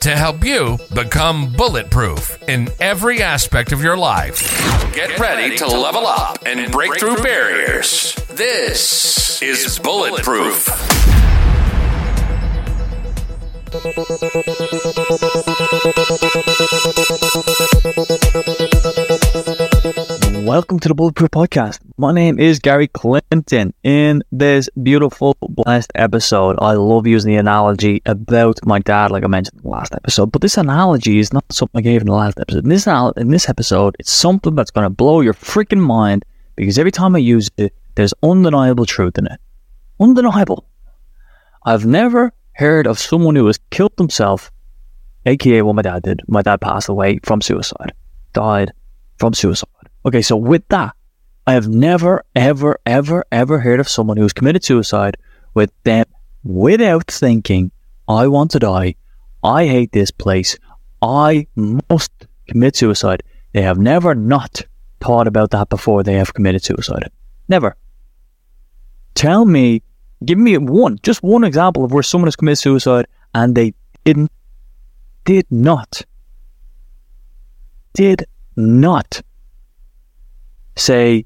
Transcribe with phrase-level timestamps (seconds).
[0.00, 4.40] to help you become bulletproof in every aspect of your life.
[4.94, 8.14] Get ready to level up and break through barriers.
[8.28, 10.68] This is Bulletproof.
[20.48, 21.80] Welcome to the Bulletproof Podcast.
[21.98, 23.74] My name is Gary Clinton.
[23.82, 29.26] In this beautiful, blessed episode, I love using the analogy about my dad, like I
[29.26, 30.32] mentioned in the last episode.
[30.32, 32.64] But this analogy is not something I gave in the last episode.
[32.64, 36.24] In this, in this episode, it's something that's going to blow your freaking mind
[36.56, 39.38] because every time I use it, there's undeniable truth in it.
[40.00, 40.66] Undeniable.
[41.66, 44.50] I've never heard of someone who has killed themselves,
[45.26, 46.22] aka what my dad did.
[46.26, 47.92] My dad passed away from suicide,
[48.32, 48.72] died
[49.18, 49.68] from suicide.
[50.06, 50.94] Okay, so with that,
[51.46, 55.16] I have never, ever, ever, ever heard of someone who's committed suicide
[55.54, 56.04] with them
[56.44, 57.72] without thinking,
[58.06, 58.94] I want to die,
[59.42, 60.56] I hate this place,
[61.02, 62.12] I must
[62.48, 63.22] commit suicide.
[63.52, 64.62] They have never not
[65.00, 67.10] thought about that before they have committed suicide.
[67.48, 67.76] Never.
[69.14, 69.82] Tell me,
[70.24, 74.30] give me one, just one example of where someone has committed suicide and they didn't,
[75.24, 76.02] did not,
[77.94, 78.26] did
[78.56, 79.22] not
[80.78, 81.24] say,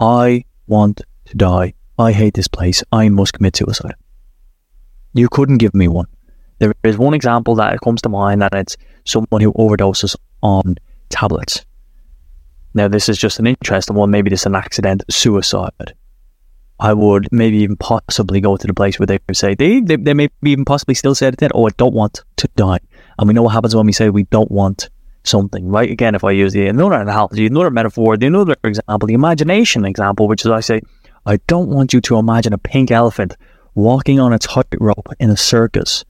[0.00, 1.74] I want to die.
[1.98, 2.82] I hate this place.
[2.92, 3.94] I must commit suicide.
[5.14, 6.06] You couldn't give me one.
[6.58, 10.76] There is one example that comes to mind that it's someone who overdoses on
[11.08, 11.64] tablets.
[12.74, 14.10] Now, this is just an interesting one.
[14.10, 15.94] Maybe this is an accident suicide.
[16.80, 19.96] I would maybe even possibly go to the place where they would say, they, they,
[19.96, 22.78] they may even possibly still say it oh, I don't want to die.
[23.18, 24.90] And we know what happens when we say we don't want
[25.28, 25.90] something, right?
[25.90, 30.26] Again, if I use the another analogy, another metaphor, the another example, the imagination example,
[30.28, 30.80] which is I say,
[31.26, 33.36] I don't want you to imagine a pink elephant
[33.74, 36.04] walking on a tightrope in a circus.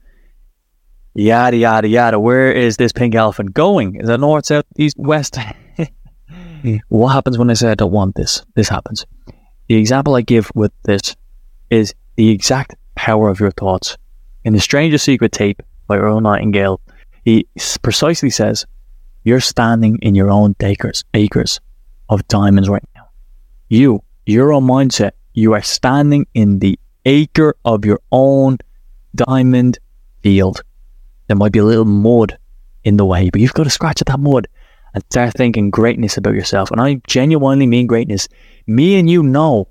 [1.13, 2.19] Yada, yada, yada.
[2.19, 3.95] Where is this pink elephant going?
[3.95, 5.37] Is it north, south, east, west?
[6.87, 8.45] what happens when I say I don't want this?
[8.55, 9.05] This happens.
[9.67, 11.15] The example I give with this
[11.69, 13.97] is the exact power of your thoughts.
[14.43, 16.79] In The Strangest Secret tape by Earl Nightingale,
[17.25, 17.47] he
[17.81, 18.65] precisely says,
[19.23, 21.59] You're standing in your own acres, acres
[22.07, 23.09] of diamonds right now.
[23.67, 28.57] You, your own mindset, you are standing in the acre of your own
[29.15, 29.79] diamond
[30.21, 30.61] field.
[31.27, 32.37] There might be a little mud
[32.83, 34.47] in the way, but you've got to scratch at that mud
[34.93, 36.71] and start thinking greatness about yourself.
[36.71, 38.27] And I genuinely mean greatness.
[38.65, 39.67] Me and you know.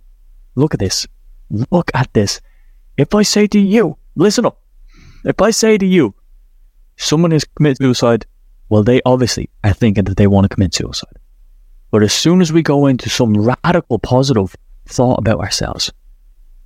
[0.54, 1.06] Look at this.
[1.50, 2.40] Look at this.
[2.96, 4.60] If I say to you, listen up.
[5.24, 6.14] If I say to you,
[6.96, 8.26] someone has committed suicide,
[8.68, 11.18] well, they obviously are thinking that they want to commit suicide.
[11.90, 14.54] But as soon as we go into some radical positive
[14.86, 15.92] thought about ourselves,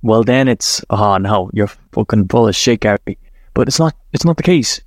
[0.01, 3.17] well, then it's, oh no, you're fucking full of shit, Gary.
[3.53, 4.81] But it's not, it's not the case.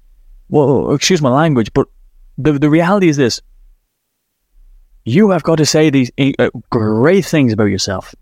[0.49, 1.89] Well, excuse my language, but
[2.37, 3.41] the, the reality is this.
[5.05, 8.15] You have got to say these uh, great things about yourself.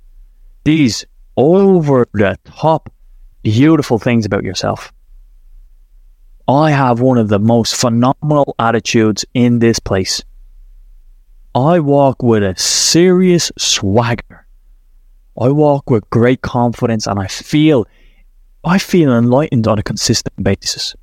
[0.64, 1.04] These
[1.36, 2.92] over the top,
[3.42, 4.92] beautiful things about yourself.
[6.46, 10.22] I have one of the most phenomenal attitudes in this place.
[11.54, 14.46] I walk with a serious swagger.
[15.40, 17.86] I walk with great confidence and I feel
[18.62, 20.94] I feel enlightened on a consistent basis.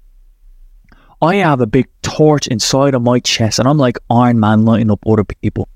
[1.21, 4.91] I have a big torch inside of my chest and I'm like Iron Man lighting
[4.91, 5.67] up other people.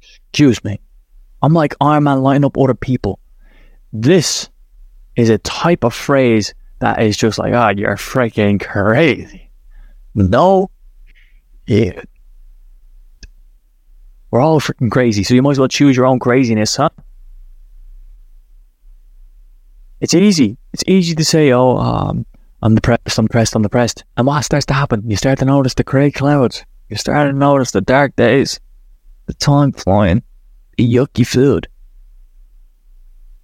[0.00, 0.80] Excuse me.
[1.42, 3.18] I'm like Iron Man lighting up other people.
[3.92, 4.48] This
[5.16, 9.48] is a type of phrase that is just like, ah, oh, you're freaking crazy.
[10.16, 10.68] No,
[11.64, 12.02] yeah.
[14.32, 16.90] We're all freaking crazy, so you might as well choose your own craziness, huh?
[20.00, 20.58] It's easy.
[20.72, 22.26] It's easy to say, oh, um,
[22.62, 24.02] I'm depressed, I'm depressed, I'm depressed.
[24.16, 25.08] And what starts to happen?
[25.08, 26.64] You start to notice the grey clouds.
[26.88, 28.58] You start to notice the dark days,
[29.26, 30.24] the time flying,
[30.78, 31.68] the yucky food.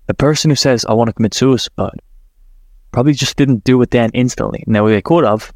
[0.06, 2.00] The person who says, I want to commit suicide,
[2.98, 4.64] probably just didn't do it then instantly.
[4.66, 5.52] Now, they could have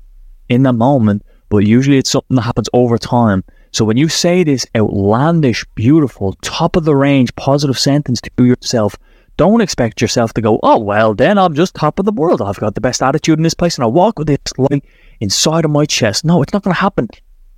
[0.48, 3.42] in the moment, but usually it's something that happens over time.
[3.72, 8.94] So when you say this outlandish, beautiful, top of the range, positive sentence to yourself,
[9.38, 12.40] don't expect yourself to go, oh, well, then I'm just top of the world.
[12.40, 14.84] I've got the best attitude in this place and I walk with this like
[15.18, 16.24] inside of my chest.
[16.24, 17.08] No, it's not going to happen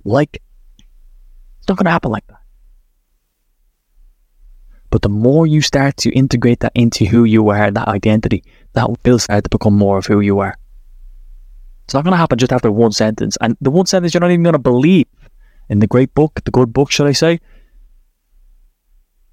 [0.03, 0.41] like
[1.59, 2.41] It's not going to happen like that.
[4.95, 8.45] But the more you start to integrate that into who you are, that identity,
[8.75, 10.55] that will start to become more of who you are.
[11.83, 13.37] It's not going to happen just after one sentence.
[13.41, 15.07] And the one sentence you're not even going to believe
[15.67, 17.41] in the great book, the good book, should I say?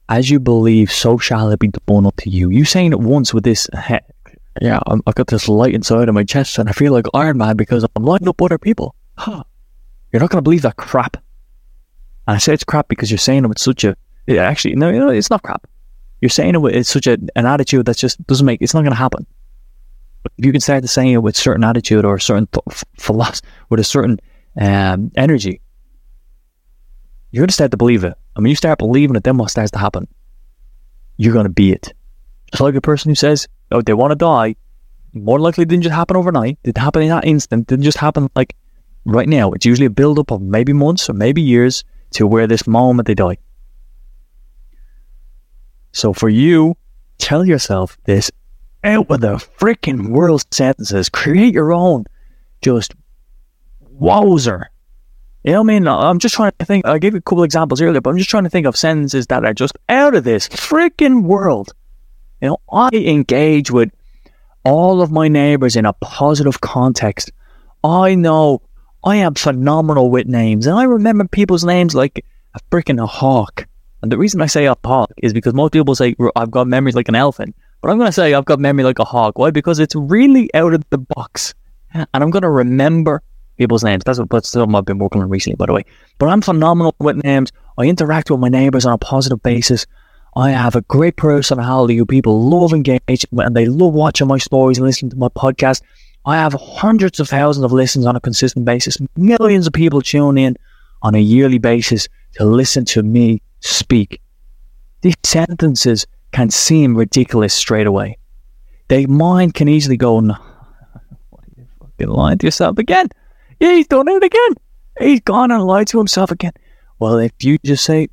[0.08, 2.50] As you believe, so shall it be done unto you.
[2.50, 4.04] You saying it once with this, heck,
[4.60, 7.38] yeah, i have got this light inside of my chest and I feel like Iron
[7.38, 8.96] Man because I'm lighting up other people.
[9.16, 9.44] Huh.
[10.12, 11.18] You're not going to believe that crap.
[12.26, 13.96] And I say it's crap because you're saying it with such a,
[14.28, 15.66] actually, no, no, it's not crap.
[16.20, 18.92] You're saying it with such a, an attitude that just doesn't make, it's not going
[18.92, 19.26] to happen.
[20.22, 22.84] But if you can start to say it with certain attitude or a certain th-
[22.98, 24.20] philosophy, with a certain
[24.60, 25.60] um, energy,
[27.32, 28.14] you're going to start to believe it.
[28.36, 30.06] And when you start believing it, then what starts to happen?
[31.16, 31.92] You're going to be it.
[32.52, 34.54] It's like a person who says, oh, they want to die,
[35.14, 36.58] more likely didn't just happen overnight.
[36.62, 37.66] Didn't happen in that instant.
[37.66, 38.56] Didn't just happen like
[39.04, 39.52] right now.
[39.52, 43.06] It's usually a build up of maybe months or maybe years to where this moment
[43.06, 43.38] they die.
[45.92, 46.76] So for you,
[47.18, 48.30] tell yourself this
[48.84, 51.08] out with the freaking world sentences.
[51.08, 52.04] Create your own.
[52.62, 52.94] Just
[53.80, 54.70] wowzer.
[55.44, 55.88] You know what I mean?
[55.88, 56.86] I'm just trying to think.
[56.86, 59.26] I gave you a couple examples earlier, but I'm just trying to think of sentences
[59.26, 61.72] that are just out of this freaking world.
[62.40, 63.90] You know, I engage with
[64.64, 67.32] all of my neighbors in a positive context.
[67.82, 68.62] I know
[69.04, 72.24] I am phenomenal with names, and I remember people's names like
[72.54, 73.66] a freaking hawk.
[74.02, 76.96] And the reason I say a hawk is because most people say I've got memories
[76.96, 79.38] like an elephant, but I'm going to say I've got memory like a hawk.
[79.38, 79.50] Why?
[79.50, 81.54] Because it's really out of the box,
[81.94, 83.22] and I'm going to remember
[83.56, 84.02] people's names.
[84.04, 85.84] That's what that's something I've been working on recently, by the way.
[86.18, 87.52] But I'm phenomenal with names.
[87.78, 89.86] I interact with my neighbors on a positive basis.
[90.34, 94.38] I have a great personality who people love engaging with and they love watching my
[94.38, 95.82] stories and listening to my podcast.
[96.24, 98.96] I have hundreds of thousands of listens on a consistent basis.
[99.16, 100.56] Millions of people tune in
[101.02, 104.20] on a yearly basis to listen to me speak.
[105.00, 108.18] These sentences can seem ridiculous straight away.
[108.88, 110.34] Their mind can easily go, no,
[111.30, 113.08] what are you fucking lying to yourself again?
[113.58, 114.54] Yeah, he's done it again.
[114.98, 116.52] He's gone and lied to himself again.
[116.98, 118.08] Well, if you just say,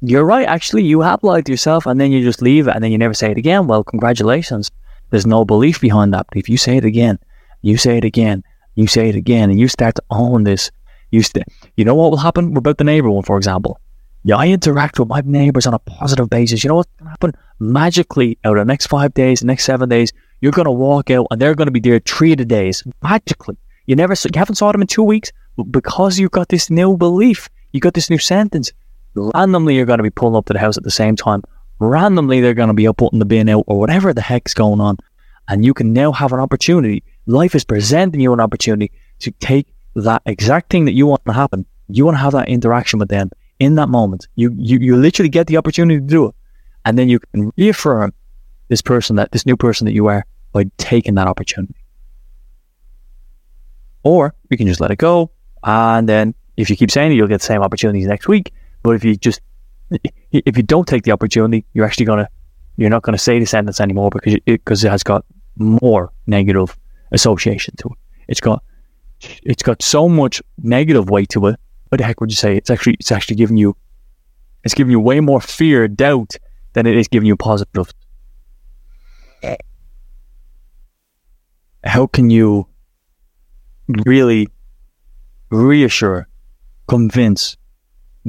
[0.00, 2.82] you're right, actually, you have lied to yourself, and then you just leave it, and
[2.82, 3.66] then you never say it again.
[3.66, 4.70] Well, congratulations.
[5.10, 6.26] There's no belief behind that.
[6.28, 7.18] But if you say it again,
[7.62, 8.42] you say it again,
[8.74, 10.70] you say it again, and you start to own this,
[11.10, 11.46] you st-
[11.76, 13.80] you know what will happen We're about the neighbor one, for example.
[14.24, 16.62] Yeah, I interact with my neighbors on a positive basis.
[16.62, 17.32] You know what's going to happen?
[17.58, 21.26] Magically, over the next five days, the next seven days, you're going to walk out,
[21.30, 22.84] and they're going to be there three of the days.
[23.02, 26.70] Magically, you never, you haven't saw them in two weeks, but because you've got this
[26.70, 28.72] new belief, you got this new sentence,
[29.14, 31.42] randomly you're going to be pulling up to the house at the same time.
[31.80, 34.80] Randomly they're going to be up putting the bin out or whatever the heck's going
[34.80, 34.98] on.
[35.48, 37.02] And you can now have an opportunity.
[37.26, 39.66] Life is presenting you an opportunity to take
[39.96, 41.66] that exact thing that you want to happen.
[41.88, 43.30] You want to have that interaction with them
[43.62, 44.28] in that moment.
[44.34, 46.34] You, you, you literally get the opportunity to do it.
[46.84, 48.12] And then you can reaffirm
[48.68, 51.74] this person that this new person that you are by taking that opportunity.
[54.02, 55.30] Or you can just let it go.
[55.62, 58.52] And then if you keep saying it, you'll get the same opportunities next week.
[58.82, 59.40] But if you just
[60.32, 62.28] if you don't take the opportunity, you're actually gonna
[62.76, 65.24] you're not gonna say the sentence anymore because it, because it has got
[65.56, 66.76] more negative
[67.12, 67.98] association to it.
[68.28, 68.62] It's got
[69.44, 71.60] it's got so much negative weight to it.
[71.92, 72.56] What the heck would you say?
[72.56, 73.76] It's actually it's actually giving you
[74.64, 76.36] it's giving you way more fear, doubt
[76.72, 77.92] than it is giving you positive.
[81.84, 82.66] How can you
[84.06, 84.48] really
[85.50, 86.28] reassure,
[86.88, 87.58] convince,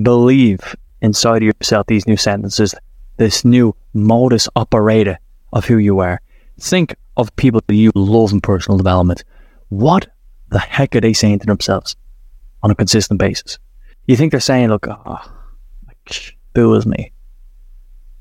[0.01, 2.75] believe inside yourself these new sentences,
[3.15, 5.15] this new modus operandi
[5.53, 6.19] of who you are.
[6.59, 9.23] Think of people that you love in personal development.
[9.69, 10.09] What
[10.49, 11.95] the heck are they saying to themselves
[12.63, 13.59] on a consistent basis?
[14.07, 15.31] You think they're saying, look, oh,
[15.87, 17.11] like, boo is me.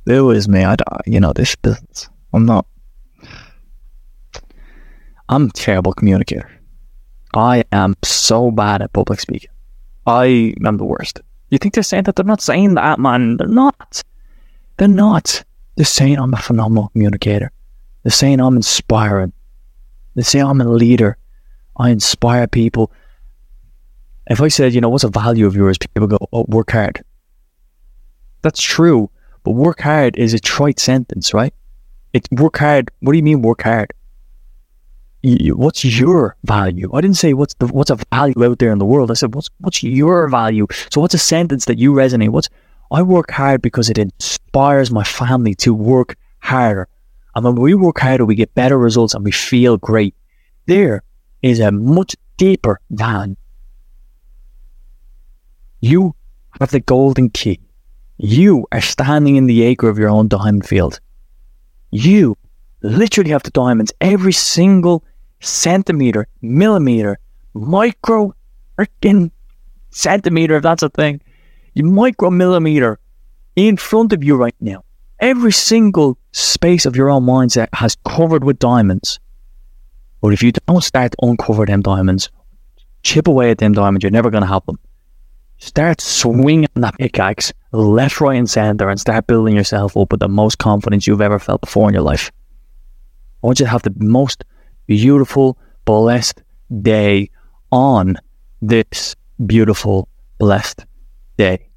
[0.05, 0.65] Boo is me.
[0.65, 2.09] I, uh, you know, this business.
[2.33, 2.67] I'm not.
[5.29, 6.51] I'm terrible communicator.
[7.35, 9.51] I am so bad at public speaking.
[10.07, 11.21] I am the worst.
[11.51, 12.17] You think they're saying that?
[12.17, 13.37] They're not saying that, man.
[13.37, 14.03] They're not.
[14.77, 15.45] They're not.
[15.77, 17.51] They're saying I'm a phenomenal communicator.
[18.03, 19.33] They're saying I'm inspiring.
[20.15, 21.17] They say I'm a leader.
[21.77, 22.93] I inspire people.
[24.29, 25.79] If I said, you know, what's a value of yours?
[25.79, 27.03] People go, oh, work hard.
[28.43, 29.11] That's true.
[29.45, 31.53] But work hard is a trite sentence, right?
[32.13, 32.91] It's work hard.
[33.01, 33.93] What do you mean work hard?
[35.25, 36.91] what's your value?
[36.93, 39.11] I didn't say what's the what's a value out there in the world.
[39.11, 40.67] I said what's what's your value.
[40.91, 42.31] So what's a sentence that you resonate?
[42.31, 42.49] What's
[42.91, 46.89] I work hard because it inspires my family to work harder.
[47.35, 50.15] And when we work harder, we get better results and we feel great.
[50.67, 51.03] There
[51.41, 53.37] is a much deeper value.
[55.83, 56.15] You
[56.61, 57.59] have the golden key.
[58.17, 61.01] You are standing in the acre of your own diamond field.
[61.91, 62.37] You
[62.83, 65.03] literally have the diamonds every single
[65.41, 67.19] centimeter, millimeter,
[67.53, 68.33] micro
[68.79, 69.33] freaking
[69.91, 71.21] centimeter, if that's a thing,
[71.75, 73.01] you micro millimeter
[73.57, 74.85] in front of you right now.
[75.19, 79.19] Every single space of your own mindset has covered with diamonds.
[80.21, 82.31] But if you don't start to uncover them diamonds,
[83.03, 84.79] chip away at them diamonds, you're never going to have them.
[85.63, 90.29] Start swinging that pickaxe left, right, and center and start building yourself up with the
[90.29, 92.33] most confidence you've ever felt before in your life.
[93.43, 94.45] I want you to have the most
[94.89, 96.43] beautiful, blessed
[96.83, 97.31] day
[97.71, 98.17] on
[98.61, 99.15] this
[99.47, 100.85] beautiful, blessed
[101.37, 101.69] day.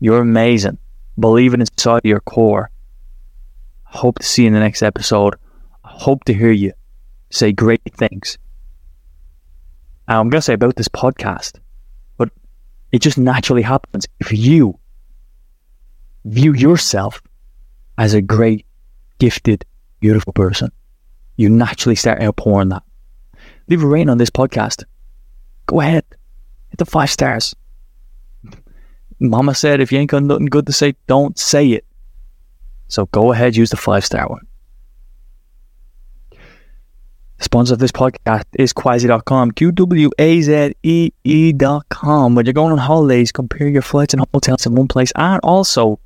[0.00, 0.78] You're amazing.
[1.18, 2.70] Believe it inside your core.
[3.84, 5.34] Hope to see you in the next episode.
[5.84, 6.72] Hope to hear you
[7.28, 8.38] say great things.
[10.08, 11.60] I'm going to say about this podcast,
[12.92, 14.06] it just naturally happens.
[14.18, 14.78] If you
[16.24, 17.22] view yourself
[17.98, 18.66] as a great,
[19.18, 19.64] gifted,
[20.00, 20.70] beautiful person,
[21.36, 22.82] you naturally start outpouring that.
[23.68, 24.84] Leave a rating on this podcast.
[25.66, 26.04] Go ahead.
[26.70, 27.54] Hit the five stars.
[29.20, 31.84] Mama said if you ain't got nothing good to say, don't say it.
[32.88, 34.46] So go ahead, use the five star one.
[37.40, 42.34] Sponsor of this podcast is Qwazee.com, Q W A Z E E.com.
[42.34, 45.98] When you're going on holidays, compare your flights and hotels in one place and also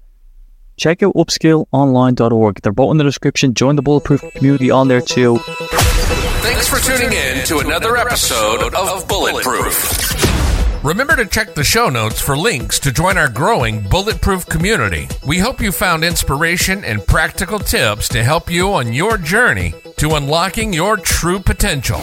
[0.77, 2.61] check out upskillonline.org.
[2.63, 3.55] They're both in the description.
[3.55, 5.39] Join the Bulletproof community on there too.
[5.39, 10.54] Thanks for tuning in to another episode of Bulletproof.
[10.85, 15.09] Remember to check the show notes for links to join our growing Bulletproof community.
[15.27, 20.17] We hope you found inspiration and practical tips to help you on your journey to
[20.17, 22.03] unlocking your true potential.